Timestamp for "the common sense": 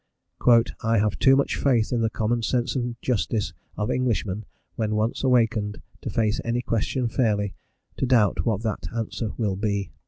2.01-2.75